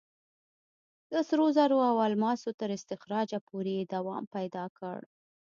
[1.11, 4.99] د سرو زرو او الماسو تر استخراجه پورې یې دوام پیدا کړ.